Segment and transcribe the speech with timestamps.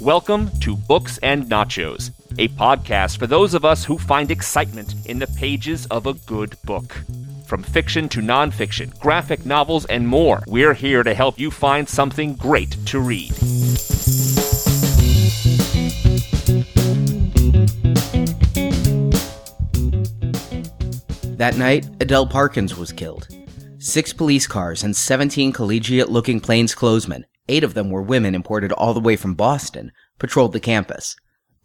[0.00, 5.18] Welcome to Books and Nachos, a podcast for those of us who find excitement in
[5.18, 7.02] the pages of a good book.
[7.46, 12.34] From fiction to nonfiction, graphic novels, and more, we're here to help you find something
[12.34, 13.32] great to read.
[21.38, 23.28] That night, Adele Parkins was killed.
[23.84, 28.94] Six police cars and 17 collegiate looking plainclothesmen, eight of them were women imported all
[28.94, 29.90] the way from Boston,
[30.20, 31.16] patrolled the campus.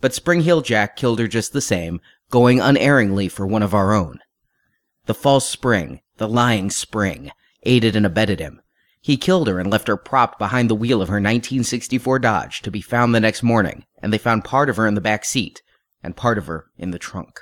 [0.01, 3.93] But Spring Heel Jack killed her just the same, going unerringly for one of our
[3.93, 4.17] own.
[5.05, 7.29] The false spring, the lying spring,
[7.61, 8.61] aided and abetted him.
[8.99, 12.71] He killed her and left her propped behind the wheel of her 1964 Dodge to
[12.71, 15.61] be found the next morning, and they found part of her in the back seat,
[16.01, 17.41] and part of her in the trunk.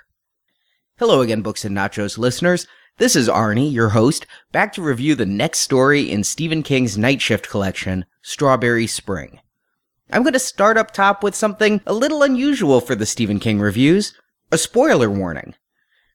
[0.98, 2.68] Hello again, Books and Nachos listeners.
[2.98, 7.22] This is Arnie, your host, back to review the next story in Stephen King's Night
[7.22, 9.42] Shift collection, Strawberry Spring.
[10.14, 13.60] I'm going to start up top with something a little unusual for the Stephen King
[13.60, 14.14] reviews
[14.50, 15.56] a spoiler warning.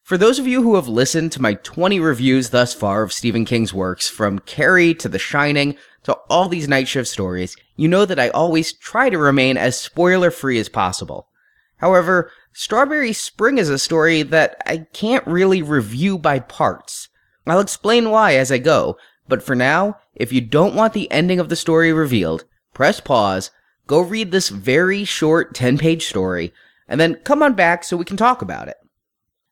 [0.03, 3.45] For those of you who have listened to my 20 reviews thus far of Stephen
[3.45, 8.07] King's works, from Carrie to The Shining to all these night shift stories, you know
[8.07, 11.29] that I always try to remain as spoiler free as possible.
[11.77, 17.09] However, Strawberry Spring is a story that I can't really review by parts.
[17.47, 18.97] I'll explain why as I go,
[19.29, 23.53] but for now, if you don't want the ending of the story revealed, press pause,
[23.87, 26.53] go read this very short 10 page story,
[26.89, 28.77] and then come on back so we can talk about it.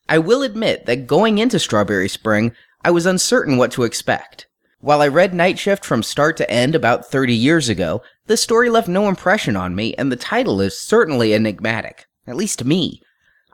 [0.08, 2.52] I will admit that going into Strawberry Spring,
[2.84, 4.46] I was uncertain what to expect.
[4.80, 8.68] While I read Night Shift from start to end about 30 years ago, the story
[8.70, 13.02] left no impression on me, and the title is certainly enigmatic at least to me.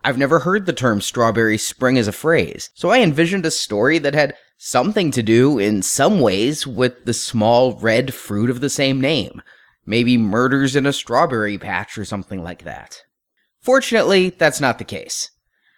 [0.03, 3.99] I've never heard the term strawberry spring as a phrase, so I envisioned a story
[4.01, 8.71] that had something to do, in some ways, with the small red fruit of the
[8.71, 9.41] same name.
[9.87, 13.03] Maybe murders in a strawberry patch or something like that.
[13.61, 15.31] Fortunately, that's not the case.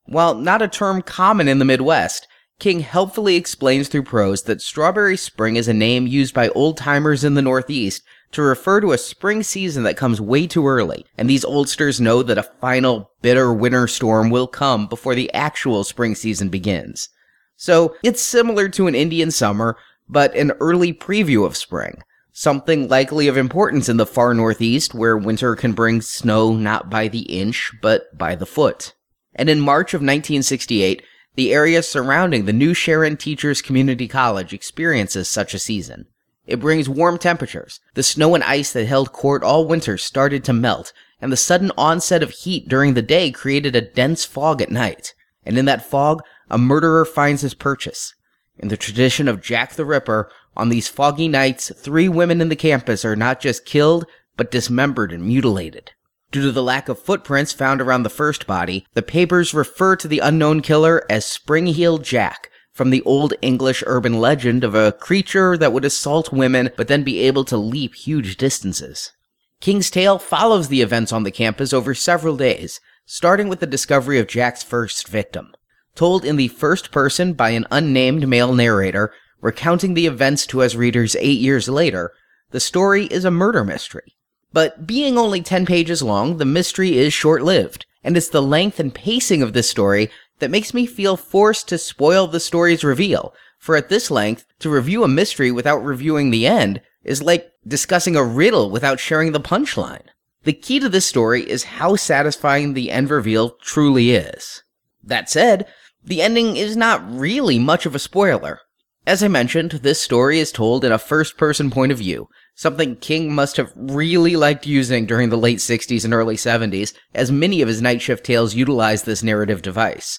[0.07, 2.27] While not a term common in the Midwest,
[2.59, 7.23] King helpfully explains through prose that Strawberry Spring is a name used by old timers
[7.23, 8.03] in the Northeast
[8.33, 12.23] to refer to a spring season that comes way too early, and these oldsters know
[12.23, 17.11] that a final bitter winter storm will come before the actual spring season begins.
[17.57, 19.77] So it's similar to an Indian summer,
[20.09, 22.03] but an early preview of spring.
[22.33, 27.09] Something likely of importance in the far northeast where winter can bring snow not by
[27.09, 28.95] the inch, but by the foot.
[29.35, 31.03] And in March of 1968,
[31.37, 36.07] the area surrounding the New Sharon Teachers Community College experiences such a season.
[36.47, 37.81] It brings warm temperatures.
[37.95, 41.71] The snow and ice that held court all winter started to melt, and the sudden
[41.77, 45.13] onset of heat during the day created a dense fog at night.
[45.45, 48.15] And in that fog, a murderer finds his purchase.
[48.59, 52.57] In the tradition of Jack the Ripper, on these foggy nights, three women in the
[52.57, 55.91] campus are not just killed, but dismembered and mutilated.
[56.33, 60.09] Due to the lack of footprints found around the first body, the papers refer to
[60.09, 65.57] the unknown killer as Spring-Heeled Jack, from the old English urban legend of a creature
[65.57, 69.13] that would assault women but then be able to leap huge distances.
[69.61, 74.19] King's Tale follows the events on the campus over several days, starting with the discovery
[74.19, 75.55] of Jack's first victim.
[75.95, 80.75] Told in the first person by an unnamed male narrator, recounting the events to us
[80.75, 82.13] readers eight years later,
[82.51, 84.16] the story is a murder mystery.
[84.57, 88.81] But being only 10 pages long, the mystery is short lived, and it's the length
[88.81, 90.09] and pacing of this story
[90.39, 93.35] that makes me feel forced to spoil the story's reveal.
[93.59, 98.17] For at this length, to review a mystery without reviewing the end is like discussing
[98.17, 100.07] a riddle without sharing the punchline.
[100.45, 104.63] The key to this story is how satisfying the end reveal truly is.
[105.05, 105.67] That said,
[106.03, 108.61] the ending is not really much of a spoiler.
[109.07, 112.97] As I mentioned, this story is told in a first person point of view, something
[112.97, 117.63] King must have really liked using during the late 60s and early 70s, as many
[117.63, 120.19] of his night shift tales utilize this narrative device.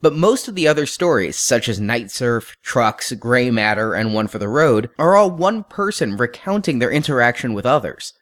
[0.00, 4.28] But most of the other stories, such as Night Surf, Trucks, Gray Matter, and One
[4.28, 8.14] for the Road, are all one person recounting their interaction with others.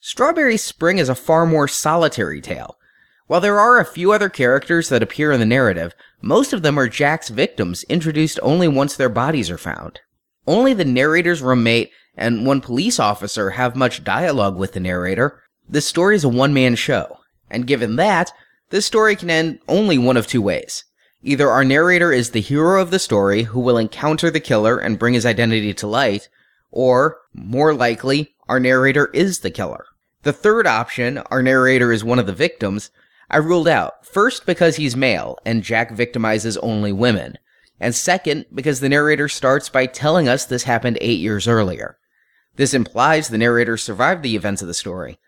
[0.00, 2.78] Strawberry Spring is a far more solitary tale,
[3.26, 6.78] while there are a few other characters that appear in the narrative, most of them
[6.78, 10.00] are Jack's victims introduced only once their bodies are found.
[10.46, 15.42] Only the narrator's roommate and one police officer have much dialogue with the narrator.
[15.68, 17.18] This story is a one man show,
[17.50, 18.32] and given that,
[18.70, 20.84] this story can end only one of two ways.
[21.22, 24.98] Either our narrator is the hero of the story who will encounter the killer and
[24.98, 26.28] bring his identity to light,
[26.70, 29.86] or, more likely, our narrator is the killer.
[30.22, 32.90] The third option, our narrator is one of the victims,
[33.30, 34.06] I ruled out.
[34.06, 37.38] First, because he's male, and Jack victimizes only women.
[37.80, 41.98] And second, because the narrator starts by telling us this happened eight years earlier.
[42.56, 45.18] This implies the narrator survived the events of the story,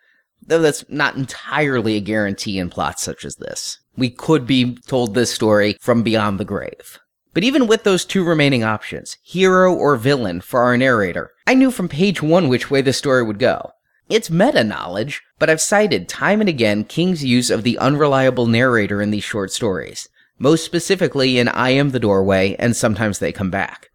[0.47, 3.79] though that's not entirely a guarantee in plots such as this.
[3.97, 6.99] We could be told this story from beyond the grave.
[7.35, 11.71] But even with those two remaining options, hero or villain for our narrator, I knew
[11.71, 13.73] from page one which way the story would go.
[14.09, 19.03] It's meta knowledge, but I've cited time and again King's use of the unreliable narrator
[19.03, 23.51] in these short stories, most specifically in I Am the Doorway and Sometimes They Come
[23.51, 23.89] Back.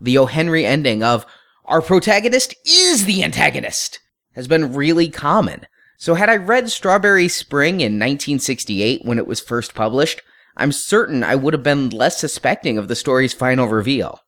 [0.00, 0.26] The O.
[0.26, 1.26] Henry ending of,
[1.64, 4.00] Our protagonist is the antagonist,
[4.34, 5.66] has been really common.
[5.98, 10.22] So had I read Strawberry Spring in 1968 when it was first published,
[10.56, 14.20] I'm certain I would have been less suspecting of the story's final reveal.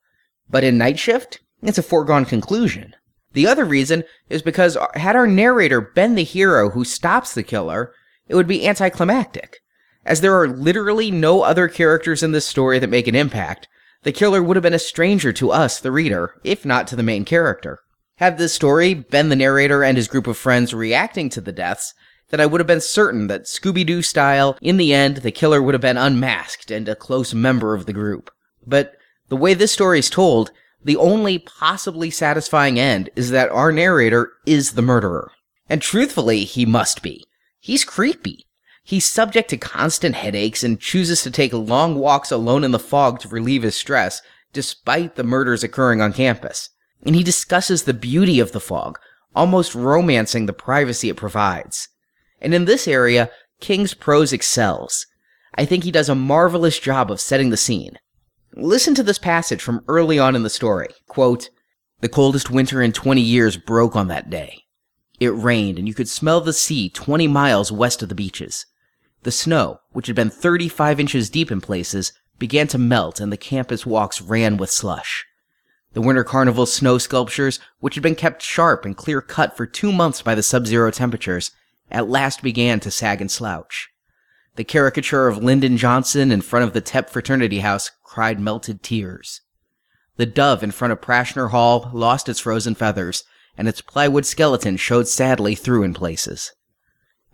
[0.51, 2.95] But in Night Shift, it's a foregone conclusion.
[3.33, 7.43] The other reason is because uh, had our narrator been the hero who stops the
[7.43, 7.95] killer,
[8.29, 9.62] it would be anticlimactic.
[10.05, 13.69] As there are literally no other characters in this story that make an impact,
[14.03, 17.03] the killer would have been a stranger to us, the reader, if not to the
[17.03, 17.79] main character.
[18.17, 21.95] Had this story been the narrator and his group of friends reacting to the deaths,
[22.31, 25.63] then I would have been certain that Scooby Doo style, in the end, the killer
[25.63, 28.31] would have been unmasked and a close member of the group.
[28.67, 28.95] But
[29.29, 30.51] the way this story is told,
[30.85, 35.31] the only possibly satisfying end is that our narrator is the murderer.
[35.69, 37.25] And truthfully, he must be.
[37.61, 38.47] He's creepy.
[38.85, 43.21] He's subject to constant headaches and chooses to take long walks alone in the fog
[43.21, 44.21] to relieve his stress,
[44.53, 46.69] despite the murders occurring on campus.
[47.05, 48.99] And he discusses the beauty of the fog,
[49.35, 51.89] almost romancing the privacy it provides.
[52.41, 53.31] And in this area,
[53.61, 55.07] King's prose excels.
[55.55, 57.99] I think he does a marvelous job of setting the scene.
[58.55, 60.89] Listen to this passage from early on in the story.
[61.07, 61.51] Quote,
[62.01, 64.65] The coldest winter in 20 years broke on that day.
[65.21, 68.67] It rained, and you could smell the sea 20 miles west of the beaches.
[69.23, 73.37] The snow, which had been 35 inches deep in places, began to melt, and the
[73.37, 75.25] campus walks ran with slush.
[75.93, 79.93] The Winter Carnival snow sculptures, which had been kept sharp and clear cut for two
[79.93, 81.53] months by the sub zero temperatures,
[81.91, 83.91] at last began to sag and slouch.
[84.57, 89.41] The caricature of Lyndon Johnson in front of the Tep fraternity house cried melted tears.
[90.17, 93.25] The dove in front of Prashner Hall lost its frozen feathers,
[93.57, 96.53] and its plywood skeleton showed sadly through in places.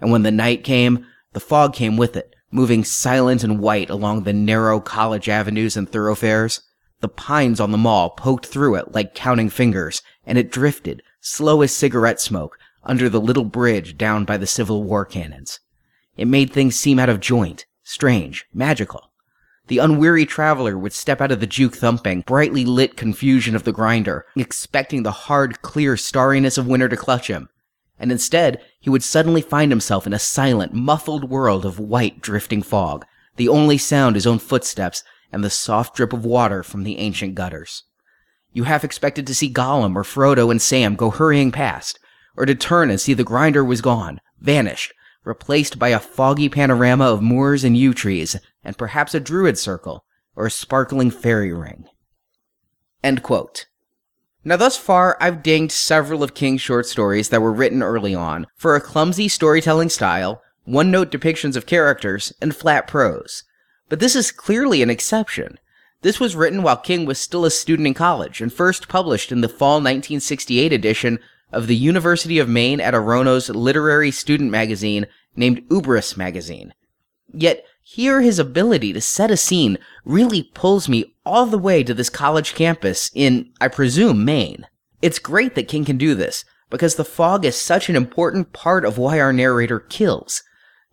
[0.00, 4.22] And when the night came, the fog came with it, moving silent and white along
[4.22, 6.62] the narrow college avenues and thoroughfares.
[7.00, 11.62] The pines on the mall poked through it like counting fingers, and it drifted, slow
[11.62, 15.60] as cigarette smoke, under the little bridge down by the Civil War cannons.
[16.16, 19.12] It made things seem out of joint, strange, magical.
[19.68, 23.72] The unweary traveler would step out of the juke thumping, brightly lit confusion of the
[23.72, 27.50] grinder, expecting the hard, clear starriness of winter to clutch him.
[27.98, 32.62] And instead, he would suddenly find himself in a silent, muffled world of white, drifting
[32.62, 33.04] fog,
[33.36, 35.02] the only sound his own footsteps
[35.32, 37.84] and the soft drip of water from the ancient gutters.
[38.52, 41.98] You half expected to see Gollum or Frodo and Sam go hurrying past,
[42.36, 44.92] or to turn and see the grinder was gone, vanished,
[45.24, 50.04] replaced by a foggy panorama of moors and yew trees, and perhaps a druid circle,
[50.34, 51.84] or a sparkling fairy ring.
[54.48, 58.46] Now, thus far, I've dinged several of King's short stories that were written early on
[58.56, 63.44] for a clumsy storytelling style, one note depictions of characters, and flat prose.
[63.90, 65.58] But this is clearly an exception.
[66.00, 69.42] This was written while King was still a student in college and first published in
[69.42, 71.18] the fall 1968 edition
[71.52, 76.72] of the University of Maine at Orono's literary student magazine named Ubris Magazine.
[77.34, 81.94] Yet here his ability to set a scene really pulls me all the way to
[81.94, 84.66] this college campus in, I presume, Maine.
[85.00, 88.84] It's great that King can do this, because the fog is such an important part
[88.84, 90.42] of why our narrator kills.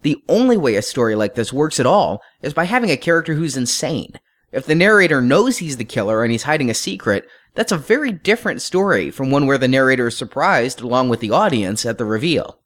[0.03, 3.33] The only way a story like this works at all is by having a character
[3.33, 4.13] who's insane.
[4.53, 8.13] If the narrator knows he's the killer and he's hiding a secret, that's a very
[8.13, 12.05] different story from one where the narrator is surprised along with the audience at the
[12.05, 12.61] reveal.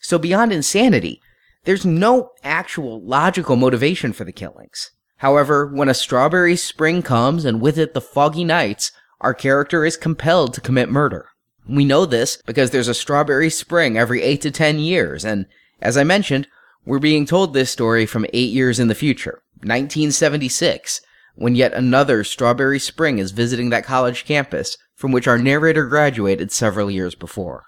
[0.00, 1.22] So beyond insanity,
[1.64, 4.90] there's no actual logical motivation for the killings.
[5.18, 9.96] However, when a strawberry spring comes and with it the foggy nights, our character is
[9.96, 11.28] compelled to commit murder.
[11.68, 15.46] We know this because there's a strawberry spring every 8 to 10 years, and
[15.82, 16.48] as I mentioned,
[16.86, 21.02] we're being told this story from 8 years in the future, 1976,
[21.34, 26.50] when yet another Strawberry Spring is visiting that college campus from which our narrator graduated
[26.50, 27.64] several years before.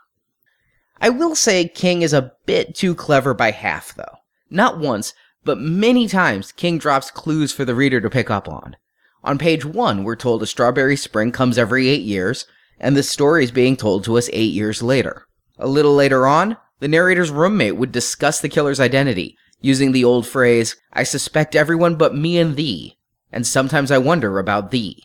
[1.02, 4.18] I will say King is a bit too clever by half, though.
[4.50, 8.76] Not once, but many times King drops clues for the reader to pick up on.
[9.24, 12.46] On page one, we're told a strawberry spring comes every eight years,
[12.78, 15.26] and the story is being told to us eight years later.
[15.58, 20.24] A little later on, the narrator's roommate would discuss the killer's identity, using the old
[20.24, 22.96] phrase, I suspect everyone but me and thee,
[23.32, 25.02] and sometimes I wonder about thee.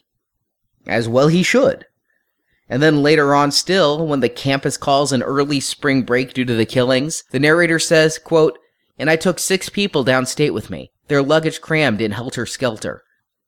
[0.86, 1.88] As well he should.
[2.70, 6.56] And then later on still, when the campus calls an early spring break due to
[6.56, 8.60] the killings, the narrator says, quote,
[9.00, 13.04] And I took six people downstate with me, their luggage crammed in helter-skelter.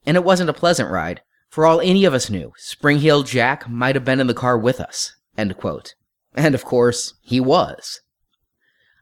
[0.05, 1.21] And it wasn't a pleasant ride.
[1.49, 4.57] For all any of us knew, Spring Heel Jack might have been in the car
[4.57, 5.15] with us.
[6.35, 7.99] And of course, he was.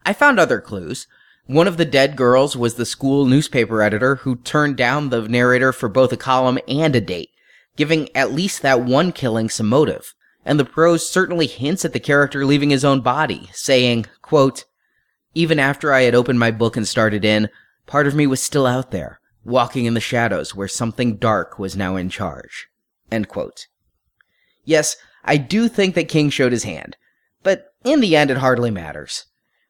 [0.06, 1.08] I found other clues.
[1.46, 5.72] One of the dead girls was the school newspaper editor who turned down the narrator
[5.72, 7.30] for both a column and a date
[7.78, 10.14] giving at least that one killing some motive.
[10.44, 14.66] And the prose certainly hints at the character leaving his own body, saying, quote,
[15.34, 17.50] Even after I had opened my book and started in,
[17.86, 21.78] part of me was still out there, walking in the shadows where something dark was
[21.78, 22.68] now in charge.
[23.12, 23.68] End quote.
[24.66, 26.98] Yes, I do think that King showed his hand,
[27.44, 29.26] but in the end it hardly matters.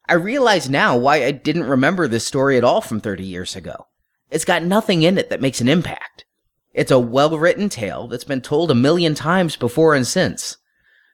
[0.08, 3.88] I realize now why I didn't remember this story at all from 30 years ago.
[4.30, 6.26] It's got nothing in it that makes an impact.
[6.78, 10.58] It's a well written tale that's been told a million times before and since.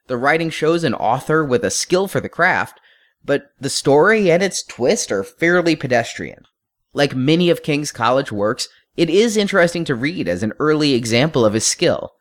[0.08, 2.80] The writing shows an author with a skill for the craft,
[3.24, 6.44] but the story and its twist are fairly pedestrian.
[6.92, 8.68] Like many of King's college works,
[8.98, 12.12] it is interesting to read as an early example of his skill.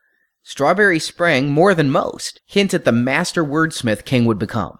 [0.44, 4.78] Strawberry Spring, more than most, hint at the master wordsmith King would become.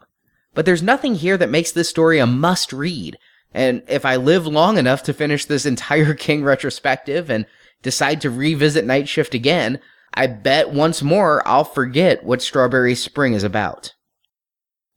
[0.54, 3.18] But there's nothing here that makes this story a must read,
[3.52, 7.44] and if I live long enough to finish this entire King retrospective and
[7.84, 9.78] decide to revisit Night Shift again,
[10.12, 13.94] I bet once more I'll forget what Strawberry Spring is about.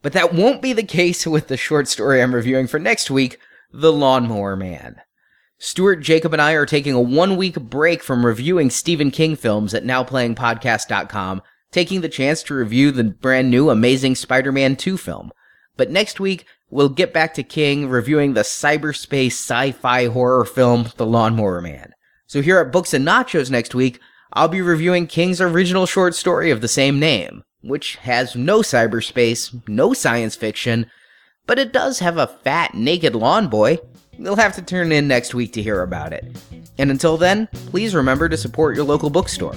[0.01, 3.39] But that won't be the case with the short story I'm reviewing for next week,
[3.71, 5.01] The Lawnmower Man.
[5.59, 9.73] Stuart, Jacob, and I are taking a one week break from reviewing Stephen King films
[9.73, 11.41] at NowPlayingPodcast.com,
[11.71, 15.31] taking the chance to review the brand new Amazing Spider Man 2 film.
[15.75, 20.89] But next week, we'll get back to King reviewing the cyberspace sci fi horror film,
[20.97, 21.93] The Lawnmower Man.
[22.27, 24.01] So here at Books and Nachos next week,
[24.33, 29.65] I'll be reviewing King's original short story of the same name, which has no cyberspace,
[29.69, 30.91] no science fiction,
[31.45, 33.79] but it does have a fat, naked lawn boy.
[34.19, 36.25] You'll have to turn in next week to hear about it.
[36.77, 39.55] And until then, please remember to support your local bookstore.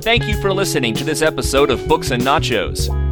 [0.00, 3.09] Thank you for listening to this episode of Books and Nachos.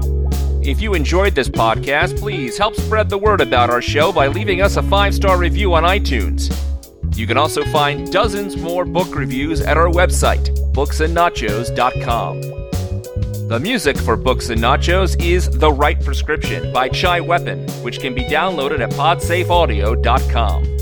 [0.69, 4.61] If you enjoyed this podcast, please help spread the word about our show by leaving
[4.61, 6.55] us a five star review on iTunes.
[7.17, 12.41] You can also find dozens more book reviews at our website, booksandnachos.com.
[13.49, 18.15] The music for Books and Nachos is The Right Prescription by Chai Weapon, which can
[18.15, 20.78] be downloaded at podsafeaudio.com.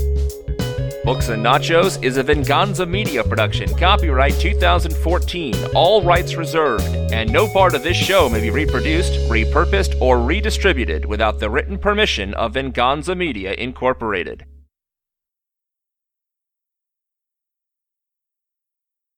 [1.07, 6.83] Books and Nachos is a Venganza Media production, copyright 2014, all rights reserved,
[7.13, 11.77] and no part of this show may be reproduced, repurposed, or redistributed without the written
[11.77, 14.45] permission of Venganza Media Incorporated.